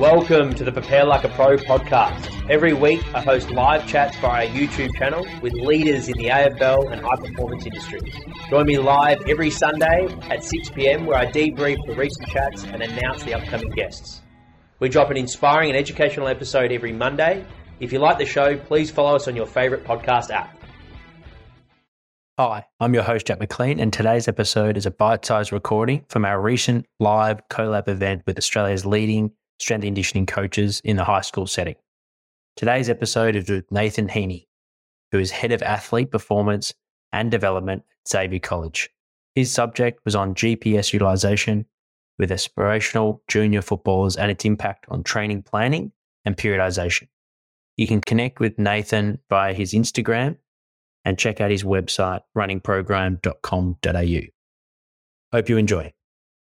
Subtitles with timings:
[0.00, 2.48] Welcome to the Prepare Like a Pro podcast.
[2.48, 6.90] Every week, I host live chats via our YouTube channel with leaders in the AFL
[6.90, 8.14] and high performance industries.
[8.48, 12.82] Join me live every Sunday at 6 pm, where I debrief the recent chats and
[12.82, 14.22] announce the upcoming guests.
[14.78, 17.44] We drop an inspiring and educational episode every Monday.
[17.78, 20.56] If you like the show, please follow us on your favourite podcast app.
[22.38, 26.24] Hi, I'm your host, Jack McLean, and today's episode is a bite sized recording from
[26.24, 31.46] our recent live collab event with Australia's leading strength conditioning coaches in the high school
[31.46, 31.76] setting.
[32.56, 34.46] Today's episode is with Nathan Heaney,
[35.12, 36.74] who is head of athlete performance
[37.12, 38.90] and development at Xavier College.
[39.34, 41.66] His subject was on GPS utilization
[42.18, 45.92] with aspirational junior footballers and its impact on training planning
[46.24, 47.08] and periodization.
[47.76, 50.36] You can connect with Nathan via his Instagram
[51.04, 54.20] and check out his website, runningprogram.com.au.
[55.32, 55.92] Hope you enjoy.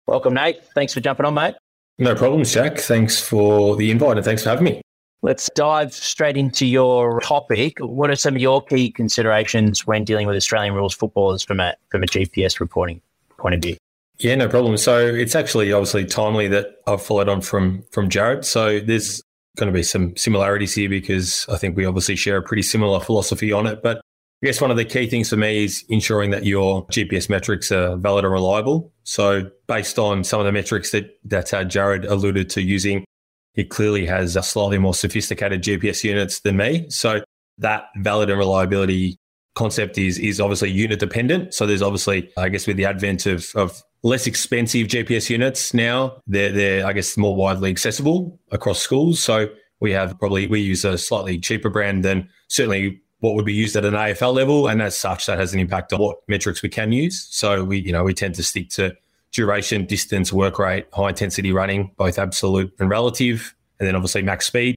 [0.06, 0.62] Welcome, Nate.
[0.75, 1.55] Thanks for jumping on, mate.
[1.98, 2.79] No problems, Jack.
[2.79, 4.80] Thanks for the invite and thanks for having me.
[5.23, 7.78] Let's dive straight into your topic.
[7.78, 11.75] What are some of your key considerations when dealing with Australian rules footballers from a
[11.91, 13.00] from a GPS reporting
[13.39, 13.77] point of view?
[14.19, 14.77] Yeah, no problem.
[14.77, 18.45] So it's actually obviously timely that I've followed on from from Jared.
[18.45, 19.22] So there's
[19.56, 23.00] going to be some similarities here because I think we obviously share a pretty similar
[23.00, 23.83] philosophy on it.
[23.83, 24.03] But
[24.45, 27.73] I guess one of the key things for me is ensuring that your GPS metrics
[27.73, 28.92] are valid and reliable.
[29.03, 33.06] So, based on some of the metrics that that uh, Jared alluded to using,
[33.55, 36.84] he clearly has a slightly more sophisticated GPS units than me.
[36.91, 37.22] So,
[37.56, 39.17] that valid and reliability
[39.55, 41.55] concept is is obviously unit dependent.
[41.55, 46.20] So, there's obviously, I guess, with the advent of of less expensive GPS units now,
[46.27, 49.22] they're they're I guess more widely accessible across schools.
[49.22, 49.48] So
[49.81, 53.75] we have probably we use a slightly cheaper brand than certainly what would be used
[53.75, 56.69] at an AFL level, and as such, that has an impact on what metrics we
[56.69, 57.27] can use.
[57.31, 58.94] So we, you know, we tend to stick to
[59.33, 64.44] duration, distance, work rate, high intensity running, both absolute and relative, and then obviously max
[64.44, 64.77] speed.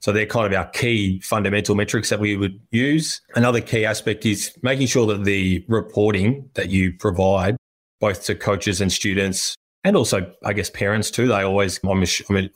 [0.00, 3.22] So they're kind of our key fundamental metrics that we would use.
[3.34, 7.56] Another key aspect is making sure that the reporting that you provide,
[7.98, 12.04] both to coaches and students, and also I guess parents too, they always, I'm,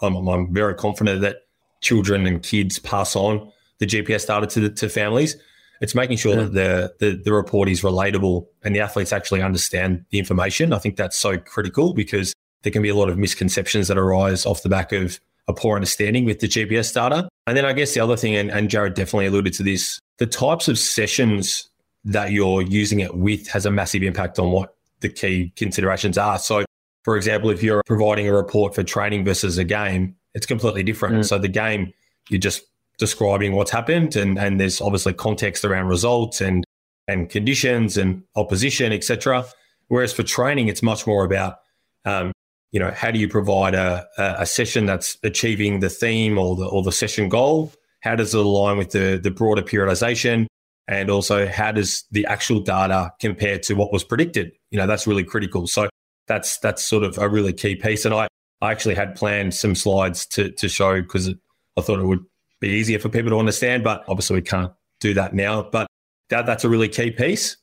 [0.02, 1.36] I'm, I'm very confident that
[1.80, 5.36] children and kids pass on the GPS data to, the, to families.
[5.80, 6.44] It's making sure yeah.
[6.44, 10.72] that the, the, the report is relatable and the athletes actually understand the information.
[10.72, 14.44] I think that's so critical because there can be a lot of misconceptions that arise
[14.44, 15.18] off the back of
[15.48, 17.28] a poor understanding with the GPS data.
[17.46, 20.26] And then I guess the other thing, and, and Jared definitely alluded to this, the
[20.26, 21.68] types of sessions
[22.04, 26.38] that you're using it with has a massive impact on what the key considerations are.
[26.38, 26.64] So,
[27.04, 31.16] for example, if you're providing a report for training versus a game, it's completely different.
[31.16, 31.24] Mm.
[31.28, 31.92] So the game,
[32.28, 32.62] you just
[33.00, 36.64] describing what's happened and, and there's obviously context around results and
[37.08, 39.44] and conditions and opposition, etc.
[39.88, 41.56] Whereas for training, it's much more about
[42.04, 42.30] um,
[42.70, 46.66] you know how do you provide a, a session that's achieving the theme or the
[46.66, 47.72] or the session goal?
[48.02, 50.46] How does it align with the the broader periodization?
[50.86, 54.52] And also, how does the actual data compare to what was predicted?
[54.70, 55.66] You know, that's really critical.
[55.66, 55.88] So
[56.26, 58.04] that's that's sort of a really key piece.
[58.04, 58.28] And I,
[58.60, 61.28] I actually had planned some slides to to show because
[61.76, 62.24] I thought it would
[62.60, 63.84] be easier for people to understand.
[63.84, 65.62] But obviously, we can't do that now.
[65.62, 65.86] But
[66.28, 67.56] that, that's a really key piece.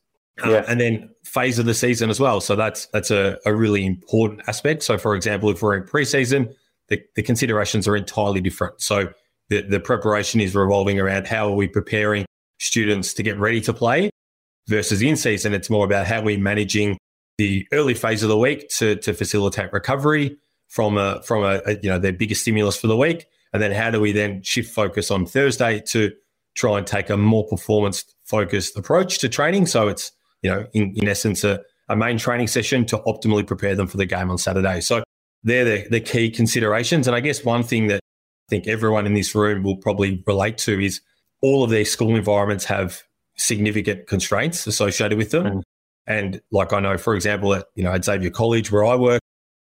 [0.43, 0.65] Uh, yeah.
[0.67, 2.41] And then phase of the season as well.
[2.41, 4.83] So that's that's a, a really important aspect.
[4.83, 6.53] So, for example, if we're in preseason,
[6.89, 8.81] the, the considerations are entirely different.
[8.81, 9.09] So
[9.49, 12.25] the, the preparation is revolving around how are we preparing
[12.59, 14.09] students to get ready to play
[14.67, 15.53] versus in season.
[15.53, 16.97] It's more about how we're managing
[17.37, 20.37] the early phase of the week to, to facilitate recovery
[20.67, 23.71] from a from a, a you know their biggest stimulus for the week and then
[23.71, 26.11] how do we then shift focus on Thursday to
[26.55, 29.65] try and take a more performance focused approach to training?
[29.65, 33.75] So it's, you know, in, in essence, a, a main training session to optimally prepare
[33.75, 34.81] them for the game on Saturday.
[34.81, 35.03] So
[35.43, 37.07] they're the, the key considerations.
[37.07, 40.57] And I guess one thing that I think everyone in this room will probably relate
[40.59, 41.01] to is
[41.41, 43.03] all of their school environments have
[43.37, 45.45] significant constraints associated with them.
[45.45, 45.61] Mm.
[46.07, 49.21] And like I know, for example, at you know at Xavier College where I work,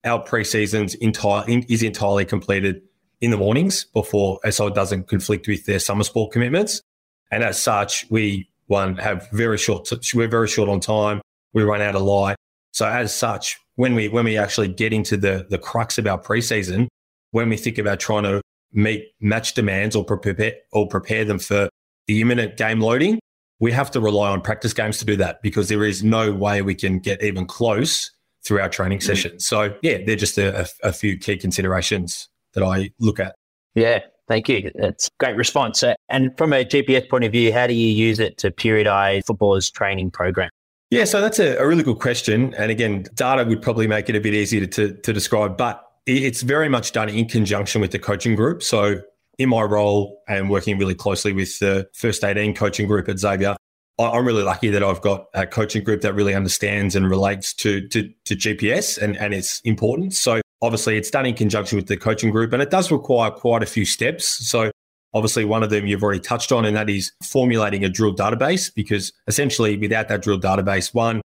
[0.04, 2.82] our preseasons entire is entirely completed
[3.20, 6.82] in the mornings before, so it doesn't conflict with their summer sport commitments.
[7.30, 9.88] And as such, we one have very short.
[10.14, 11.20] We're very short on time.
[11.52, 12.36] We run out of light.
[12.72, 16.20] So as such, when we when we actually get into the the crux of our
[16.20, 16.88] preseason,
[17.30, 18.42] when we think about trying to
[18.72, 21.68] meet match demands or prepare or prepare them for
[22.06, 23.18] the imminent game loading,
[23.60, 26.62] we have to rely on practice games to do that because there is no way
[26.62, 28.10] we can get even close
[28.44, 29.06] through our training mm-hmm.
[29.06, 29.46] sessions.
[29.46, 33.36] So yeah, they're just a, a, a few key considerations that I look at.
[33.76, 34.72] Yeah, thank you.
[34.74, 35.82] That's great response.
[35.82, 39.24] Uh, and from a GPS point of view, how do you use it to periodize
[39.26, 40.50] footballers' training program?
[40.90, 42.54] Yeah, so that's a, a really good question.
[42.54, 45.56] And again, data would probably make it a bit easier to, to describe.
[45.56, 48.62] But it's very much done in conjunction with the coaching group.
[48.62, 49.00] So
[49.38, 53.56] in my role and working really closely with the first 18 coaching group at Xavier,
[53.98, 57.86] I'm really lucky that I've got a coaching group that really understands and relates to,
[57.88, 60.20] to, to GPS and, and its importance.
[60.20, 63.62] So obviously it's done in conjunction with the coaching group and it does require quite
[63.62, 64.26] a few steps.
[64.48, 64.70] So
[65.14, 68.72] obviously one of them you've already touched on, and that is formulating a drill database
[68.74, 71.20] because essentially without that drill database, one,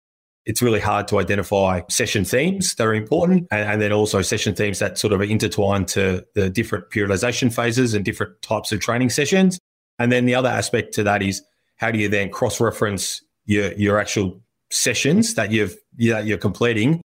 [0.45, 4.55] it's really hard to identify session themes that are important and, and, then also session
[4.55, 8.79] themes that sort of are intertwined to the different periodization phases and different types of
[8.79, 9.59] training sessions.
[9.99, 11.43] And then the other aspect to that is
[11.75, 14.41] how do you then cross reference your your actual
[14.71, 17.01] sessions that you've that you're completing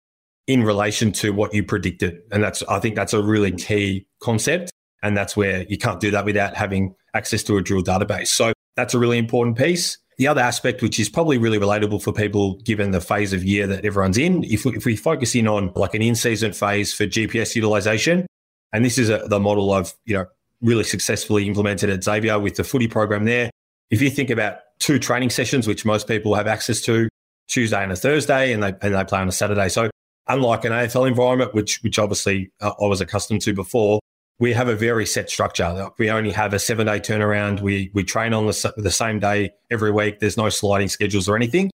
[0.47, 2.19] in relation to what you predicted.
[2.31, 4.71] And that's i think that's a really key concept.
[5.03, 8.27] And that's where you can't do that without having access to a drill database.
[8.27, 9.97] So that's a really important piece.
[10.19, 13.65] The other aspect which is probably really relatable for people given the phase of year
[13.67, 17.05] that everyone's in if we, if we focus in on like an in-season phase for
[17.05, 18.27] gps utilization
[18.71, 20.27] and this is a, the model i've you know
[20.61, 23.49] really successfully implemented at xavier with the footy program there.
[23.89, 27.09] If you think about two training sessions, which most people have access to,
[27.47, 29.67] Tuesday and a Thursday, and they and they play on a Saturday.
[29.67, 29.89] So
[30.31, 33.99] unlike an AFL environment, which which obviously uh, I was accustomed to before,
[34.39, 35.89] we have a very set structure.
[35.99, 37.61] We only have a seven day turnaround.
[37.61, 40.19] We we train on the, the same day every week.
[40.19, 41.71] There's no sliding schedules or anything.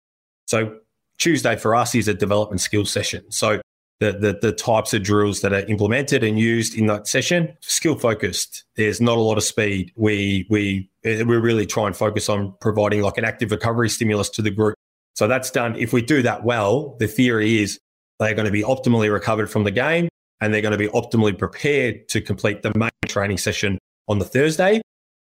[0.47, 0.79] So
[1.19, 3.31] Tuesday for us is a development skills session.
[3.31, 3.61] So
[4.01, 7.97] the, the, the types of drills that are implemented and used in that session, skill
[7.97, 8.65] focused.
[8.77, 9.93] There's not a lot of speed.
[9.97, 14.43] We we we really try and focus on providing like an active recovery stimulus to
[14.43, 14.75] the group.
[15.15, 15.77] So that's done.
[15.77, 17.79] If we do that well, the theory is
[18.19, 20.09] they're going to be optimally recovered from the game
[20.41, 23.79] and they're going to be optimally prepared to complete the main training session
[24.09, 24.81] on the Thursday.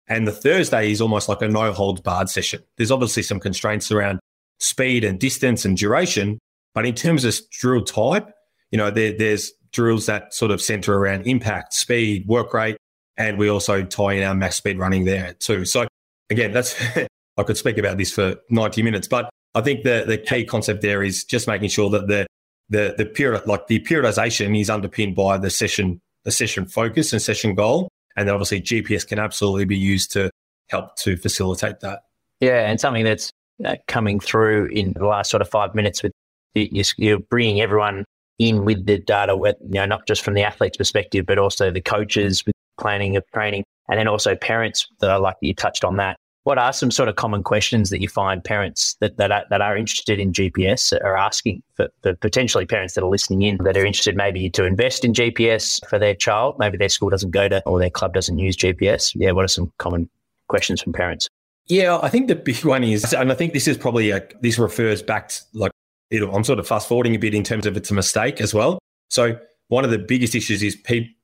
[0.08, 2.62] And the Thursday is almost like a no holds barred session.
[2.76, 4.18] There's obviously some constraints around
[4.58, 6.38] speed and distance and duration,
[6.74, 8.28] but in terms of drill type,
[8.70, 12.76] you know, there, there's drills that sort of center around impact, speed, work rate,
[13.16, 15.64] and we also tie in our max speed running there too.
[15.64, 15.86] So
[16.28, 16.80] again, that's
[17.36, 20.82] I could speak about this for 90 minutes, but I think the the key concept
[20.82, 22.26] there is just making sure that the
[22.70, 27.20] the the period like the periodization is underpinned by the session the session focus and
[27.20, 30.30] session goal, and then obviously GPS can absolutely be used to
[30.68, 32.04] help to facilitate that.
[32.40, 33.32] Yeah, and something that's
[33.64, 36.12] uh, coming through in the last sort of five minutes with
[36.54, 38.04] you're bringing everyone
[38.38, 41.80] in with the data, you know, not just from the athlete's perspective, but also the
[41.80, 45.84] coaches with planning of training, and then also parents that I like that you touched
[45.84, 46.16] on that.
[46.44, 49.60] What are some sort of common questions that you find parents that, that, are, that
[49.60, 53.76] are interested in GPS are asking for, for potentially parents that are listening in that
[53.76, 56.56] are interested maybe to invest in GPS for their child?
[56.58, 59.12] Maybe their school doesn't go to or their club doesn't use GPS.
[59.14, 60.08] Yeah, what are some common
[60.48, 61.28] questions from parents?
[61.66, 64.58] Yeah, I think the big one is, and I think this is probably a, this
[64.58, 65.72] refers back to like
[66.18, 68.52] know, I'm sort of fast forwarding a bit in terms of it's a mistake as
[68.52, 68.80] well.
[69.08, 69.38] So
[69.68, 70.76] one of the biggest issues is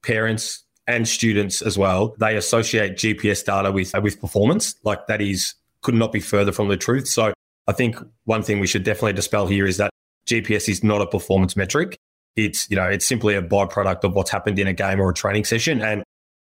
[0.03, 2.15] parents and students as well.
[2.19, 4.75] They associate GPS data with uh, with performance.
[4.85, 7.09] Like that is could not be further from the truth.
[7.09, 7.33] So
[7.67, 9.91] I think one thing we should definitely dispel here is that
[10.27, 11.97] GPS is not a performance metric.
[12.37, 15.15] It's you know it's simply a byproduct of what's happened in a game or a
[15.15, 16.03] training session, and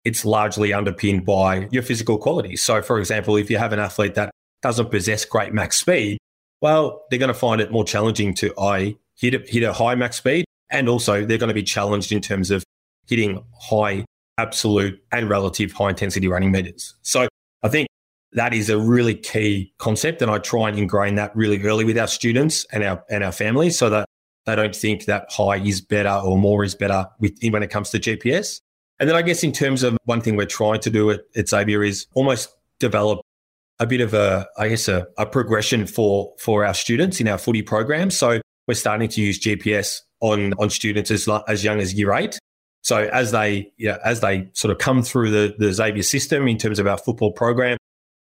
[0.06, 2.62] it's largely underpinned by your physical qualities.
[2.62, 4.32] So, for example, if you have an athlete that
[4.62, 6.18] doesn't possess great max speed,
[6.62, 9.96] well, they're going to find it more challenging to I hit a, hit a high
[9.96, 12.64] max speed, and also they're going to be challenged in terms of
[13.08, 14.06] hitting high
[14.38, 16.96] absolute and relative high intensity running meters.
[17.02, 17.28] So
[17.62, 17.88] I think
[18.34, 21.98] that is a really key concept, and I try and ingrain that really early with
[21.98, 24.08] our students and our and our families, so that
[24.46, 27.92] they don't think that high is better or more is better with, when it comes
[27.92, 28.60] to GPS.
[29.00, 31.50] And then I guess in terms of one thing we're trying to do at, at
[31.50, 33.22] Xavier is almost develop
[33.80, 37.38] a bit of a, I guess, a, a progression for for our students in our
[37.38, 38.12] footy program.
[38.12, 42.40] So we're starting to use GPS on on students as as young as year eight.
[42.84, 46.58] So as they yeah, as they sort of come through the the Xavier system in
[46.58, 47.78] terms of our football program,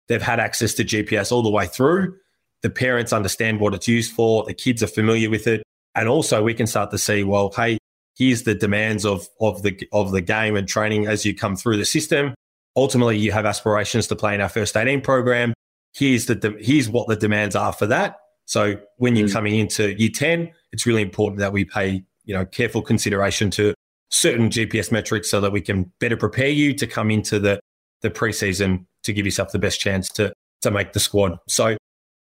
[0.07, 2.15] they've had access to GPS all the way through.
[2.63, 4.43] The parents understand what it's used for.
[4.43, 5.63] The kids are familiar with it,
[5.95, 7.77] and also we can start to see, well, hey,
[8.17, 11.77] here's the demands of of the of the game and training as you come through
[11.77, 12.33] the system
[12.77, 15.53] ultimately you have aspirations to play in our first 18 program.
[15.93, 18.19] Here's the de- here's what the demands are for that.
[18.45, 19.33] So when you're mm.
[19.33, 23.73] coming into year 10, it's really important that we pay, you know, careful consideration to
[24.09, 27.59] certain GPS metrics so that we can better prepare you to come into the
[28.01, 31.37] the preseason to give yourself the best chance to to make the squad.
[31.47, 31.77] So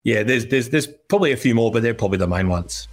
[0.05, 2.89] yeah, there's there's there's probably a few more, but they're probably the main ones.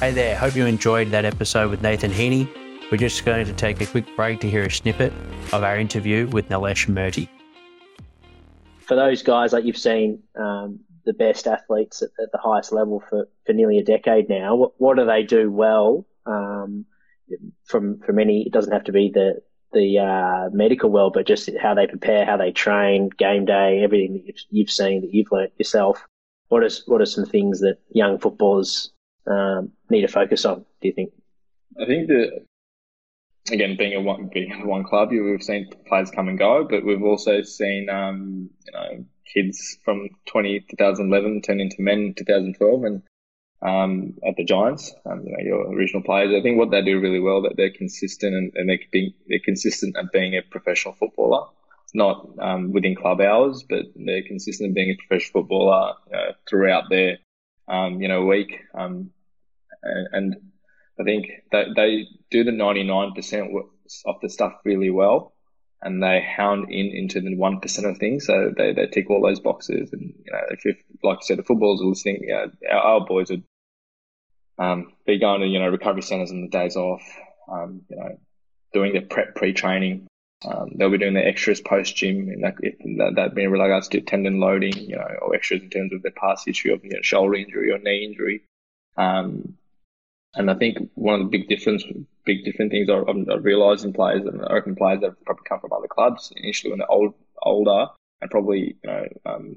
[0.00, 2.48] Hey there, hope you enjoyed that episode with Nathan Heaney.
[2.90, 5.12] We're just going to take a quick break to hear a snippet
[5.52, 7.28] of our interview with Nilesh Murthy.
[8.80, 13.00] For those guys, like you've seen um, the best athletes at, at, the highest level
[13.08, 16.86] for, for nearly a decade now, what, what do they do well Um,
[17.64, 19.40] from from any, it doesn't have to be the
[19.72, 24.14] the uh, medical world, but just how they prepare, how they train, game day, everything
[24.14, 26.04] that you've, you've seen that you've learnt yourself.
[26.48, 28.90] What is what are some things that young footballers
[29.26, 30.64] um, need to focus on?
[30.80, 31.12] Do you think?
[31.80, 32.44] I think that
[33.52, 37.02] again, being a one being one club, we've seen players come and go, but we've
[37.02, 43.02] also seen um, you know kids from 20, 2011 turn into men in 2012, and
[43.62, 46.32] um, at the Giants, um, you know, your original players.
[46.34, 49.38] I think what they do really well that they're consistent and, and they're being, they're
[49.44, 51.46] consistent at being a professional footballer.
[51.84, 56.32] It's not um, within club hours, but they're consistent at being a professional footballer know,
[56.48, 57.18] throughout their
[57.68, 58.60] um, you know week.
[58.74, 59.10] Um,
[59.82, 60.36] and, and
[60.98, 63.50] I think that they do the ninety nine percent
[64.06, 65.34] of the stuff really well,
[65.82, 68.26] and they hound in into the one percent of things.
[68.26, 69.92] So they, they tick all those boxes.
[69.92, 72.80] And you know, if, if like you said, the footballers are listening, you know, our,
[72.80, 73.42] our boys would
[74.60, 77.02] um, be going to you know recovery centres on the days off.
[77.50, 78.18] Um, you know,
[78.72, 80.06] doing their prep pre-training.
[80.44, 83.88] Um, they'll be doing their extras post gym, and that, if that, that being regards
[83.88, 86.90] to tendon loading, you know, or extras in terms of their past history of you
[86.90, 88.42] know, shoulder injury or knee injury.
[88.96, 89.54] Um,
[90.34, 91.84] and I think one of the big difference,
[92.24, 95.72] big different things I, I realised in players, and reckon players that probably come from
[95.72, 97.88] other clubs initially when they're old, older,
[98.20, 99.56] and probably you know um,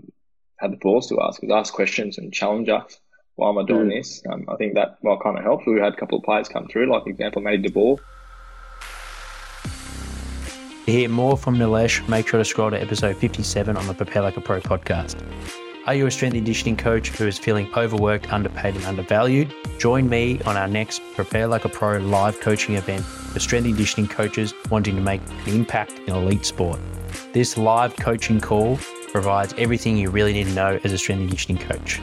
[0.57, 3.00] had the balls to ask, ask questions and challenge us
[3.35, 3.95] why am I doing mm.
[3.97, 4.21] this?
[4.31, 5.65] Um, I think that well kind of helps.
[5.65, 7.97] We had a couple of players come through, like example, Matty De Boer.
[10.85, 14.21] To hear more from Nilesh, make sure to scroll to episode 57 on the Prepare
[14.21, 15.23] Like a Pro podcast.
[15.85, 19.53] Are you a strength and conditioning coach who is feeling overworked, underpaid, and undervalued?
[19.79, 23.75] Join me on our next Prepare Like a Pro live coaching event for strength and
[23.75, 26.79] conditioning coaches wanting to make an impact in elite sport.
[27.33, 28.77] This live coaching call
[29.11, 32.01] provides everything you really need to know as a strength and conditioning coach.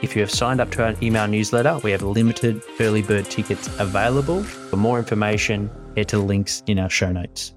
[0.00, 3.68] If you have signed up to our email newsletter, we have limited early bird tickets
[3.80, 4.44] available.
[4.44, 7.52] For more information, head to the links in our show notes.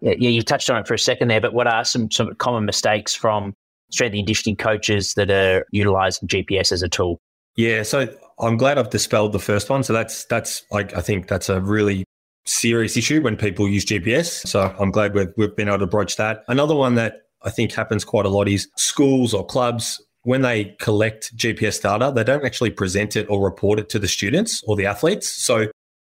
[0.00, 2.64] Yeah, you touched on it for a second there, but what are some, some common
[2.64, 3.52] mistakes from
[3.90, 7.20] strength and conditioning coaches that are utilizing GPS as a tool?
[7.56, 8.08] Yeah, so
[8.38, 9.82] I'm glad I've dispelled the first one.
[9.82, 12.04] So that's that's like I think that's a really
[12.46, 14.46] serious issue when people use GPS.
[14.46, 16.42] So I'm glad we've we've been able to broach that.
[16.48, 20.76] Another one that I think happens quite a lot is schools or clubs when they
[20.80, 24.74] collect GPS data, they don't actually present it or report it to the students or
[24.74, 25.30] the athletes.
[25.30, 25.68] So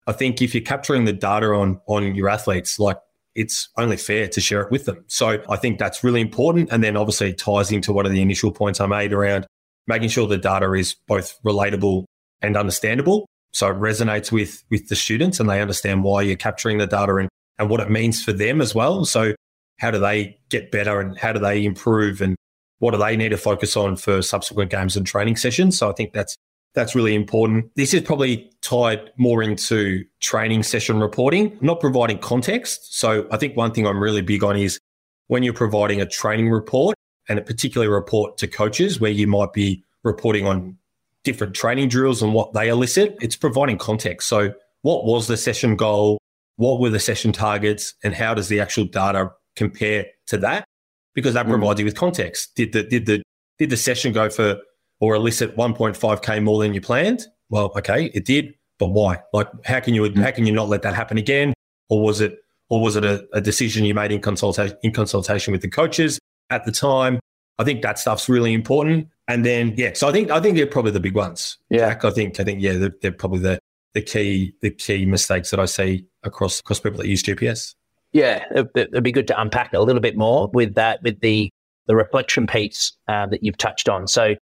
[0.08, 2.98] I think if you're capturing the data on on your athletes, like
[3.36, 5.04] it's only fair to share it with them.
[5.08, 6.70] So I think that's really important.
[6.72, 9.48] And then obviously it ties into one of the initial points I made around
[9.88, 12.06] making sure the data is both relatable
[12.42, 13.26] and understandable.
[13.52, 17.16] So it resonates with with the students and they understand why you're capturing the data
[17.16, 19.06] and, and what it means for them as well.
[19.06, 19.34] So
[19.80, 22.36] how do they get better and how do they improve and
[22.80, 25.78] what do they need to focus on for subsequent games and training sessions?
[25.78, 26.36] So I think that's
[26.74, 27.70] that's really important.
[27.76, 32.98] This is probably tied more into training session reporting, not providing context.
[32.98, 34.80] So I think one thing I'm really big on is
[35.28, 36.96] when you're providing a training report
[37.30, 40.78] and a particular report to coaches where you might be reporting on
[41.24, 44.28] different training drills and what they elicit, it's providing context.
[44.28, 46.18] So what was the session goal?
[46.58, 47.94] What were the session targets?
[48.04, 50.66] And how does the actual data compare to that?
[51.14, 51.50] Because that mm.
[51.50, 52.56] provides you with context.
[52.56, 53.24] Did the did the
[53.60, 54.58] did the session go for
[55.00, 57.26] or elicit 1.5k more than you planned?
[57.50, 59.20] Well, okay, it did, but why?
[59.34, 60.22] Like, how can you mm.
[60.22, 61.54] how can you not let that happen again?
[61.90, 62.40] Or was it
[62.70, 66.20] or was it a, a decision you made in consultation in consultation with the coaches
[66.50, 67.20] at the time?
[67.60, 69.10] I think that stuff's really important.
[69.28, 71.58] And then yeah, so I think I think they're probably the big ones.
[71.70, 73.60] Yeah, Jack, I think I think yeah, they're, they're probably the
[73.94, 77.76] the key the key mistakes that I see across across people that use GPS.
[78.14, 81.50] Yeah, it, would be good to unpack a little bit more with that, with the
[81.88, 84.08] the reflection piece uh, that you've touched on.
[84.08, 84.36] So,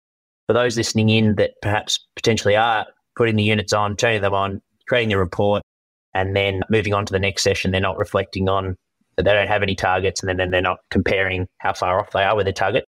[0.46, 2.86] for those listening in that perhaps potentially are
[3.16, 5.62] putting the units on, turning them on, creating the report,
[6.12, 8.76] and then moving on to the next session, they're not reflecting on
[9.16, 12.24] that they don't have any targets, and then, they're not comparing how far off they
[12.24, 12.84] are with their target.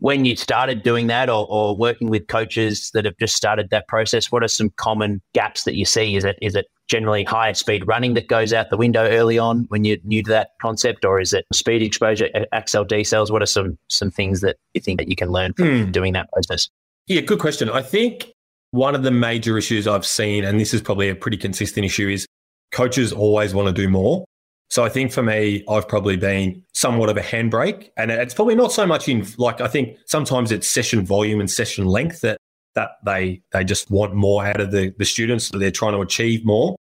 [0.00, 3.88] When you started doing that, or, or working with coaches that have just started that
[3.88, 6.16] process, what are some common gaps that you see?
[6.16, 9.66] Is it is it generally higher speed running that goes out the window early on
[9.68, 13.30] when you're new to that concept, or is it speed exposure, accel decels?
[13.30, 15.92] What are some some things that you think that you can learn from mm.
[15.92, 16.68] doing that process?
[17.06, 17.70] Yeah, good question.
[17.70, 18.32] I think
[18.70, 22.08] one of the major issues I've seen, and this is probably a pretty consistent issue,
[22.08, 22.26] is
[22.72, 24.24] coaches always want to do more.
[24.70, 28.54] So I think for me, I've probably been somewhat of a handbrake, and it's probably
[28.54, 32.38] not so much in like I think sometimes it's session volume and session length that
[32.74, 35.46] that they they just want more out of the, the students.
[35.46, 36.76] So they're trying to achieve more.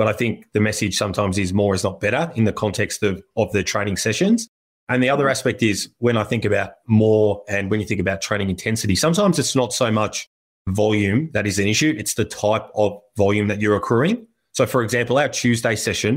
[0.00, 3.22] But I think the message sometimes is more is not better in the context of,
[3.36, 4.48] of the training sessions.
[4.88, 5.30] And the other mm-hmm.
[5.32, 9.38] aspect is when I think about more and when you think about training intensity, sometimes
[9.38, 10.26] it's not so much
[10.68, 11.94] volume that is an issue.
[11.98, 14.26] It's the type of volume that you're accruing.
[14.52, 16.16] So, for example, our Tuesday session,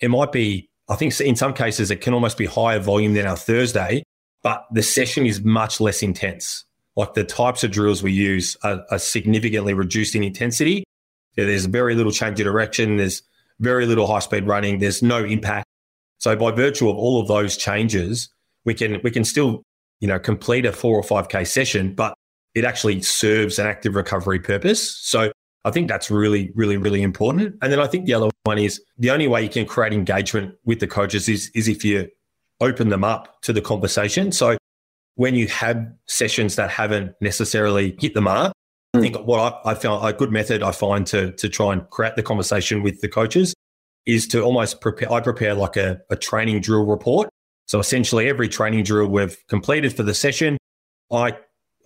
[0.00, 3.26] it might be, I think in some cases, it can almost be higher volume than
[3.26, 4.02] our Thursday,
[4.42, 6.66] but the session is much less intense.
[6.94, 10.84] Like the types of drills we use are, are significantly reduced in intensity.
[11.36, 12.96] There's very little change of direction.
[12.96, 13.22] There's
[13.60, 14.78] very little high speed running.
[14.78, 15.66] There's no impact.
[16.18, 18.28] So by virtue of all of those changes,
[18.64, 19.62] we can we can still
[20.00, 22.14] you know complete a four or five k session, but
[22.54, 24.96] it actually serves an active recovery purpose.
[24.98, 25.32] So
[25.64, 27.56] I think that's really, really, really important.
[27.62, 30.54] And then I think the other one is the only way you can create engagement
[30.64, 32.08] with the coaches is, is if you
[32.60, 34.30] open them up to the conversation.
[34.30, 34.56] So
[35.16, 38.52] when you have sessions that haven't necessarily hit the mark,
[38.94, 41.88] I think what I, I found a good method I find to, to try and
[41.90, 43.52] create the conversation with the coaches
[44.06, 47.28] is to almost prepare, I prepare like a, a training drill report.
[47.66, 50.58] So essentially every training drill we've completed for the session,
[51.10, 51.36] I,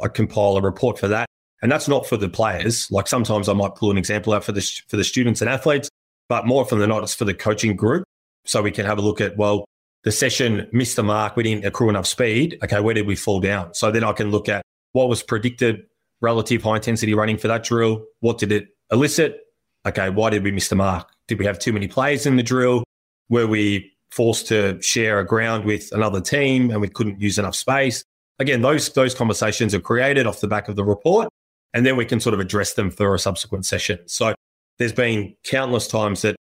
[0.00, 1.26] I compile a report for that.
[1.62, 2.90] And that's not for the players.
[2.90, 5.88] Like sometimes I might pull an example out for the, for the students and athletes,
[6.28, 8.04] but more often than not, it's for the coaching group.
[8.44, 9.64] So we can have a look at, well,
[10.04, 11.36] the session missed the mark.
[11.36, 12.58] We didn't accrue enough speed.
[12.62, 13.72] Okay, where did we fall down?
[13.74, 14.62] So then I can look at
[14.92, 15.86] what was predicted
[16.20, 18.04] relative high intensity running for that drill.
[18.20, 19.40] What did it elicit?
[19.86, 21.08] Okay, why did we miss the mark?
[21.28, 22.84] Did we have too many players in the drill?
[23.28, 27.54] Were we forced to share a ground with another team and we couldn't use enough
[27.54, 28.02] space?
[28.38, 31.28] Again, those those conversations are created off the back of the report,
[31.74, 33.98] and then we can sort of address them for a subsequent session.
[34.06, 34.34] So
[34.78, 36.36] there's been countless times that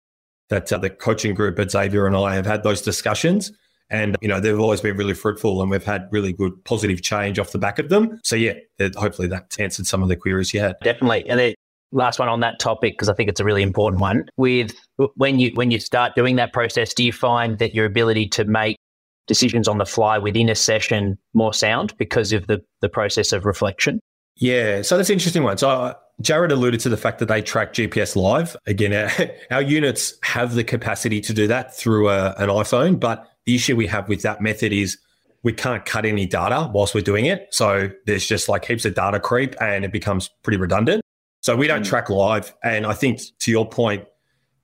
[0.50, 3.52] that uh, the coaching group at Xavier and I have had those discussions.
[3.90, 7.40] And, you know, they've always been really fruitful and we've had really good positive change
[7.40, 8.20] off the back of them.
[8.24, 8.54] So, yeah,
[8.96, 10.76] hopefully that answered some of the queries you had.
[10.84, 11.28] Definitely.
[11.30, 11.56] And the
[11.92, 14.26] last one on that topic, because I think it's a really important one.
[14.36, 14.76] With
[15.16, 18.46] when you when you start doing that process, do you find that your ability to
[18.46, 18.78] make
[19.28, 23.46] decisions on the fly within a session more sound because of the, the process of
[23.46, 24.00] reflection?
[24.38, 25.58] Yeah, so that's an interesting one.
[25.58, 28.56] So uh, Jared alluded to the fact that they track GPS live.
[28.66, 29.28] Again, our,
[29.58, 33.76] our units have the capacity to do that through a, an iPhone, but the issue
[33.76, 34.98] we have with that method is
[35.42, 37.48] we can't cut any data whilst we're doing it.
[37.52, 41.02] So there's just like heaps of data creep and it becomes pretty redundant.
[41.42, 41.88] So we don't mm.
[41.88, 42.54] track live.
[42.62, 44.06] And I think to your point,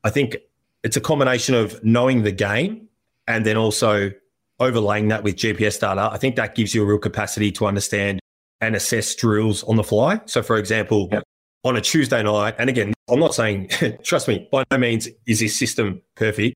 [0.04, 0.36] I think
[0.84, 2.90] it's a combination of knowing the game
[3.26, 4.12] and then also
[4.60, 6.10] overlaying that with GPS data.
[6.12, 8.20] I think that gives you a real capacity to understand
[8.60, 10.20] and assess drills on the fly.
[10.26, 11.24] So, for example, yep.
[11.64, 13.70] on a Tuesday night, and again, I'm not saying,
[14.04, 16.56] trust me, by no means is this system perfect.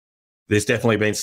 [0.49, 1.15] There's definitely been,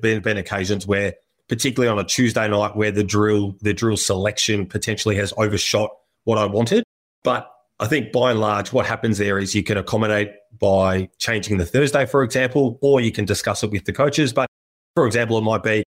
[0.00, 1.14] been been occasions where,
[1.48, 5.90] particularly on a Tuesday night, where the drill the drill selection potentially has overshot
[6.24, 6.84] what I wanted.
[7.24, 11.58] But I think by and large, what happens there is you can accommodate by changing
[11.58, 14.32] the Thursday, for example, or you can discuss it with the coaches.
[14.32, 14.48] But
[14.94, 15.84] for example, it might be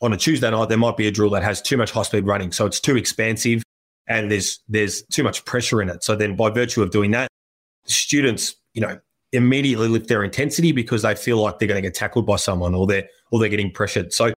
[0.00, 2.26] on a Tuesday night, there might be a drill that has too much high speed
[2.26, 2.52] running.
[2.52, 3.62] So it's too expansive
[4.08, 6.02] and there's there's too much pressure in it.
[6.02, 7.28] So then by virtue of doing that,
[7.84, 8.98] students, you know,
[9.32, 12.74] immediately lift their intensity because they feel like they're going to get tackled by someone
[12.74, 14.12] or they're or they're getting pressured.
[14.12, 14.32] So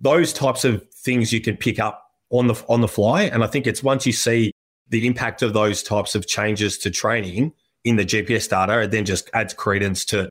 [0.00, 3.22] those types of things you can pick up on the on the fly.
[3.22, 4.52] And I think it's once you see
[4.88, 7.52] the impact of those types of changes to training
[7.84, 10.28] in the GPS data, it then just adds credence to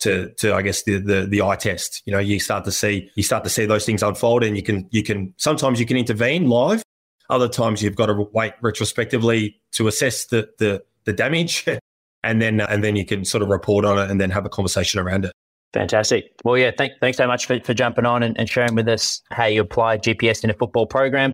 [0.00, 2.02] to to I guess the the the eye test.
[2.06, 4.62] You know, you start to see you start to see those things unfold, and you
[4.62, 6.82] can you can sometimes you can intervene live.
[7.30, 11.66] Other times you've got to wait retrospectively to assess the the the damage,
[12.24, 14.44] and then uh, and then you can sort of report on it and then have
[14.44, 15.32] a conversation around it.
[15.74, 16.32] Fantastic.
[16.44, 19.20] Well, yeah, thank, thanks so much for, for jumping on and, and sharing with us
[19.30, 21.30] how you apply GPS in a football program.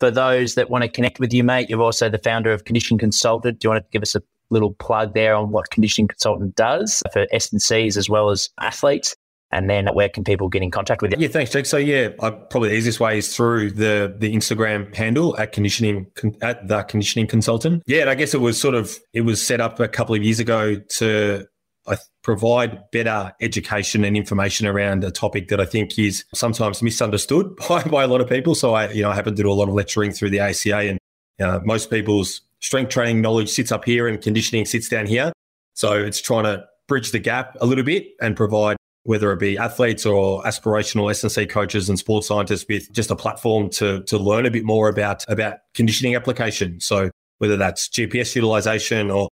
[0.00, 2.98] For those that want to connect with you, mate, you're also the founder of Condition
[2.98, 3.60] Consultant.
[3.60, 7.02] Do you want to give us a little plug there on what Condition consultant does
[7.12, 9.16] for S&Cs as well as athletes.
[9.52, 11.18] And then where can people get in contact with you?
[11.20, 11.66] Yeah, thanks, Jake.
[11.66, 16.06] So yeah, I, probably the easiest way is through the the Instagram handle at conditioning
[16.42, 17.82] at the conditioning consultant.
[17.86, 20.22] Yeah, and I guess it was sort of it was set up a couple of
[20.22, 21.46] years ago to
[21.86, 27.54] I provide better education and information around a topic that I think is sometimes misunderstood
[27.68, 28.54] by, by a lot of people.
[28.54, 30.76] So I, you know, I happen to do a lot of lecturing through the ACA
[30.76, 30.98] and
[31.40, 35.32] uh, most people's strength training knowledge sits up here and conditioning sits down here.
[35.74, 38.75] So it's trying to bridge the gap a little bit and provide
[39.06, 43.70] whether it be athletes or aspirational S&C coaches and sports scientists with just a platform
[43.70, 46.80] to to learn a bit more about about conditioning application.
[46.80, 49.28] So whether that's GPS utilization or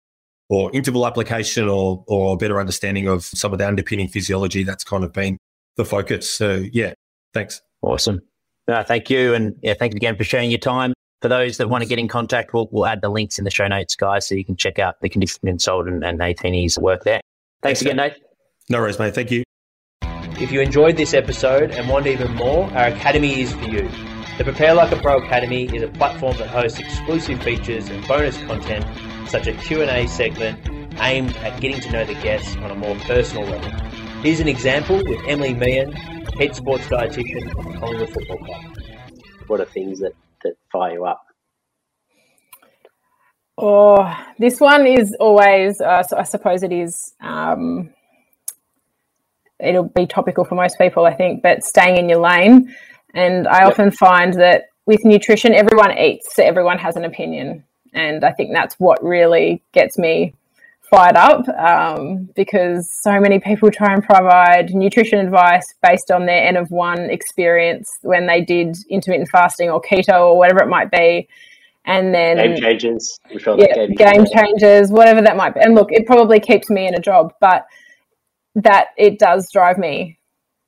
[0.49, 4.83] or interval application or or a better understanding of some of the underpinning physiology, that's
[4.83, 5.37] kind of been
[5.77, 6.29] the focus.
[6.29, 6.93] So yeah,
[7.33, 7.61] thanks.
[7.81, 8.19] Awesome.
[8.67, 9.33] No, thank you.
[9.33, 10.93] And yeah, thank you again for sharing your time.
[11.21, 13.51] For those that want to get in contact, we'll, we'll add the links in the
[13.51, 17.21] show notes, guys, so you can check out the conditioning consultant and Nathan's work there.
[17.61, 18.15] Thanks, Thanks again, Nate.
[18.69, 19.13] No worries, mate.
[19.13, 19.43] Thank you.
[20.41, 23.87] If you enjoyed this episode and want even more, our Academy is for you.
[24.39, 28.37] The Prepare Like a Pro Academy is a platform that hosts exclusive features and bonus
[28.39, 28.83] content
[29.29, 30.59] such as a Q&A segment
[30.99, 33.69] aimed at getting to know the guests on a more personal level.
[34.23, 38.61] Here's an example with Emily Meehan, head sports dietitian of the Collingwood Football Club.
[39.45, 41.23] What are things that, that fire you up?
[43.59, 47.93] Oh, this one is always, uh, I suppose it is, um,
[49.63, 52.73] it'll be topical for most people, I think, but staying in your lane.
[53.13, 53.69] And I yep.
[53.69, 57.63] often find that with nutrition, everyone eats, so everyone has an opinion.
[57.93, 60.33] And I think that's what really gets me
[60.89, 66.43] fired up um, because so many people try and provide nutrition advice based on their
[66.45, 70.91] N of one experience when they did intermittent fasting or keto or whatever it might
[70.91, 71.27] be
[71.85, 73.19] and then game changes.
[73.29, 75.61] Yeah, game changes, whatever that might be.
[75.61, 77.65] And look, it probably keeps me in a job, but
[78.55, 80.19] that it does drive me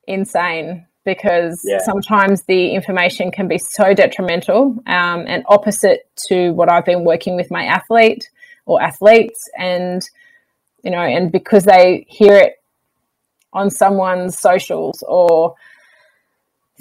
[0.08, 1.80] insane because yeah.
[1.80, 7.36] sometimes the information can be so detrimental um, and opposite to what I've been working
[7.36, 8.30] with my athlete
[8.65, 10.02] or athletes, and
[10.84, 12.62] you know, and because they hear it
[13.52, 15.56] on someone's socials or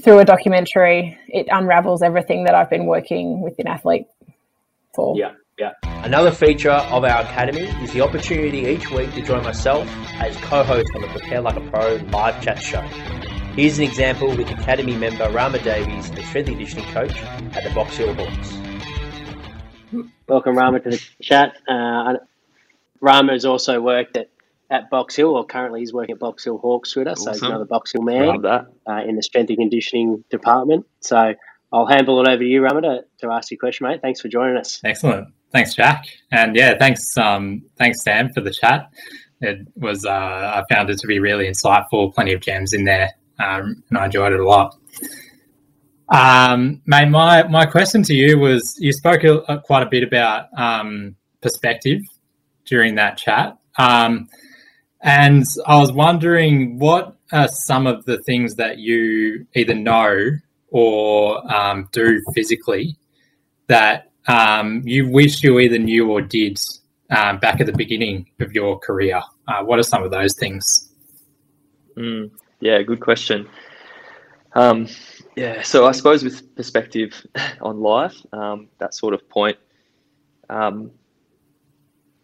[0.03, 4.07] through a documentary, it unravels everything that I've been working with an athlete
[4.95, 5.17] for.
[5.19, 5.75] Yeah, yeah.
[6.05, 10.91] Another feature of our academy is the opportunity each week to join myself as co-host
[10.97, 12.81] on the Prepare Like a Pro live chat show.
[13.55, 17.23] Here's an example with Academy member Rama Davies, the strength and conditioning coach
[17.55, 20.09] at the Box Hill Hawks.
[20.27, 21.55] Welcome, Rama, to the chat.
[21.69, 22.15] Uh,
[23.01, 24.31] Rama has also worked at,
[24.69, 27.35] at Box Hill, or currently he's working at Box Hill Hawks with us, awesome.
[27.35, 28.65] so he's another Box Hill man uh,
[29.07, 30.87] in the strength and conditioning department.
[31.01, 31.35] So
[31.73, 34.03] I'll handle it over to you, Rama, to, to ask your question, mate.
[34.03, 34.81] Thanks for joining us.
[34.85, 35.29] Excellent.
[35.53, 36.05] Thanks, Jack.
[36.31, 38.91] And yeah, thanks, um, thanks, Sam, for the chat.
[39.41, 43.11] It was, uh, I found it to be really insightful, plenty of gems in there,
[43.39, 44.77] um, and I enjoyed it a lot.
[46.09, 50.47] Um, mate, my, my question to you was you spoke a, quite a bit about
[50.57, 52.01] um, perspective
[52.67, 53.57] during that chat.
[53.79, 54.29] Um,
[55.03, 60.31] and I was wondering what are some of the things that you either know
[60.73, 62.97] or um, do physically
[63.69, 66.59] that um, you wish you either knew or did
[67.11, 69.21] um, back at the beginning of your career?
[69.47, 70.91] Uh, what are some of those things?
[71.97, 72.31] Mm,
[72.61, 73.49] yeah, good question.
[74.55, 74.89] Um,
[75.37, 77.15] yeah, so I suppose with perspective
[77.61, 79.59] on life, um, that sort of point,
[80.49, 80.91] um,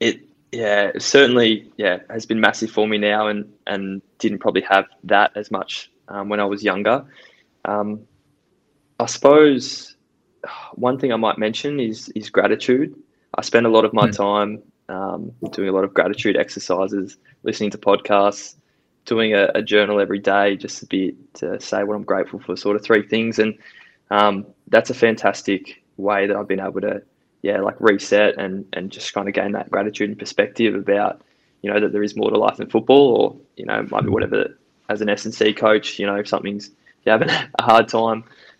[0.00, 0.20] it
[0.52, 5.32] yeah certainly yeah has been massive for me now, and and didn't probably have that
[5.37, 5.90] as much
[6.24, 7.04] when I was younger.
[7.66, 8.06] Um,
[8.98, 9.96] I suppose
[10.74, 12.94] one thing I might mention is is gratitude.
[13.34, 14.16] I spend a lot of my mm.
[14.16, 18.54] time um, doing a lot of gratitude exercises, listening to podcasts,
[19.04, 22.56] doing a, a, journal every day, just a bit to say what I'm grateful for,
[22.56, 23.56] sort of three things, and
[24.11, 27.02] um, that's a fantastic way that I've been able to,
[27.42, 31.20] yeah, like reset and and just kind of gain that gratitude and perspective about,
[31.62, 34.12] you know, that there is more to life than football, or you know, maybe hmm.
[34.12, 34.58] whatever.
[34.88, 36.70] As an S and C coach, you know, if something's
[37.04, 38.24] you're having a hard time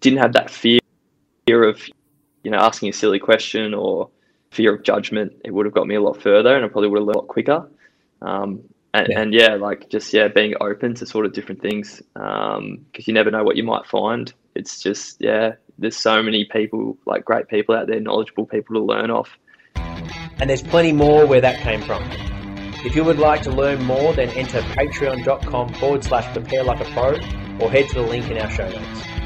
[0.00, 0.78] didn't have that fear
[1.48, 1.80] fear of,
[2.44, 4.10] you know, asking a silly question or
[4.50, 6.98] fear of judgment, it would have got me a lot further and I probably would
[6.98, 7.68] have learned a lot quicker.
[8.20, 8.62] Um,
[8.94, 9.20] and, yeah.
[9.20, 9.54] and, yeah.
[9.54, 13.44] like just, yeah, being open to sort of different things because um, you never know
[13.44, 14.32] what you might find.
[14.54, 18.82] It's just, yeah, there's so many people, like great people out there, knowledgeable people to
[18.82, 19.30] learn off.
[19.76, 22.02] And there's plenty more where that came from.
[22.84, 26.90] If you would like to learn more, then enter patreon.com forward slash prepare like a
[26.92, 27.14] pro
[27.60, 29.17] or head to the link in our show notes.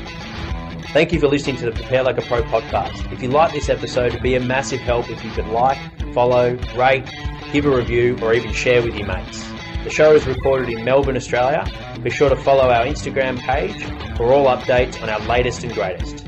[0.92, 3.10] Thank you for listening to the Prepare Like a Pro podcast.
[3.10, 5.78] If you like this episode, it'd be a massive help if you could like,
[6.12, 7.10] follow, rate,
[7.50, 9.42] give a review, or even share with your mates.
[9.84, 11.64] The show is recorded in Melbourne, Australia.
[12.02, 13.82] Be sure to follow our Instagram page
[14.18, 16.26] for all updates on our latest and greatest.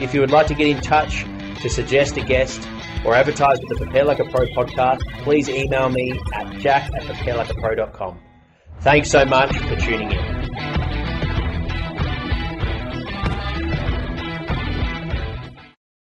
[0.00, 1.24] If you would like to get in touch
[1.62, 2.68] to suggest a guest
[3.04, 7.02] or advertise with the Prepare Like a Pro podcast, please email me at jack at
[7.02, 8.20] preparelikeapro.com.
[8.78, 10.33] Thanks so much for tuning in.